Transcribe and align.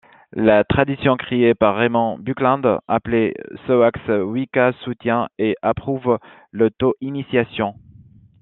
La 0.35 0.63
tradition 0.63 1.15
créée 1.15 1.53
par 1.53 1.75
Raymond 1.75 2.17
Buckland, 2.17 2.79
appelée 2.87 3.35
Seax 3.67 4.07
Wica, 4.09 4.71
soutient 4.83 5.29
et 5.37 5.55
approuve 5.61 6.17
l'auto-initiation. 6.51 7.75